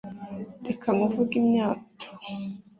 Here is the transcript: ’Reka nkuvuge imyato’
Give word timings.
’Reka 0.67 0.87
nkuvuge 0.95 1.33
imyato’ 1.43 2.09